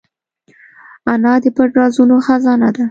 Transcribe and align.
انا 1.13 1.33
د 1.43 1.45
پټ 1.55 1.69
رازونو 1.79 2.15
خزانه 2.25 2.69
ده 2.75 2.79